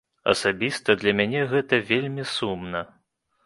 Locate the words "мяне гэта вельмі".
1.21-2.29